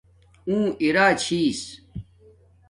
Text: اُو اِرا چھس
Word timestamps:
اُو 0.49 0.57
اِرا 0.83 1.07
چھس 1.21 1.59